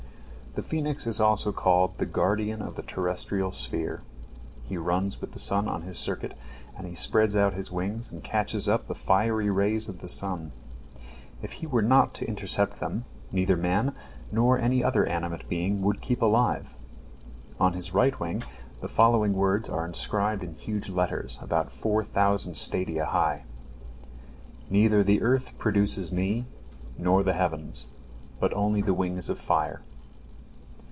The 0.53 0.61
phoenix 0.61 1.07
is 1.07 1.21
also 1.21 1.53
called 1.53 1.95
"the 1.97 2.05
guardian 2.05 2.61
of 2.61 2.75
the 2.75 2.81
terrestrial 2.81 3.53
sphere." 3.53 4.01
He 4.65 4.75
runs 4.75 5.21
with 5.21 5.31
the 5.31 5.39
sun 5.39 5.69
on 5.69 5.83
his 5.83 5.97
circuit, 5.97 6.33
and 6.77 6.85
he 6.85 6.93
spreads 6.93 7.37
out 7.37 7.53
his 7.53 7.71
wings 7.71 8.11
and 8.11 8.21
catches 8.21 8.67
up 8.67 8.87
the 8.89 8.93
fiery 8.93 9.49
rays 9.49 9.87
of 9.87 9.99
the 9.99 10.09
sun. 10.09 10.51
If 11.41 11.53
he 11.53 11.67
were 11.67 11.81
not 11.81 12.11
there 12.13 12.25
to 12.25 12.27
intercept 12.27 12.81
them, 12.81 13.05
neither 13.31 13.55
man 13.55 13.95
nor 14.29 14.59
any 14.59 14.83
other 14.83 15.05
animate 15.05 15.47
being 15.47 15.81
would 15.83 16.01
keep 16.01 16.21
alive. 16.21 16.75
On 17.57 17.71
his 17.71 17.93
right 17.93 18.19
wing 18.19 18.43
the 18.81 18.89
following 18.89 19.31
words 19.31 19.69
are 19.69 19.85
inscribed 19.85 20.43
in 20.43 20.55
huge 20.55 20.89
letters, 20.89 21.39
about 21.41 21.71
four 21.71 22.03
thousand 22.03 22.57
stadia 22.57 23.05
high: 23.05 23.45
"Neither 24.69 25.01
the 25.01 25.21
earth 25.21 25.57
produces 25.57 26.11
me, 26.11 26.43
nor 26.97 27.23
the 27.23 27.31
heavens, 27.39 27.89
but 28.41 28.53
only 28.53 28.81
the 28.81 28.93
wings 28.93 29.29
of 29.29 29.39
fire." 29.39 29.83